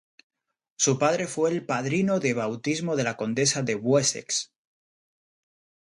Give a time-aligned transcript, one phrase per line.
[0.77, 4.51] Su padre fue el padrino de bautismo de la condesa de Wessex.